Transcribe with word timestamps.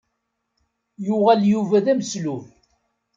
Yuɣal 1.05 1.41
Yuba 1.51 1.85
d 1.85 1.87
ameslub. 1.91 2.43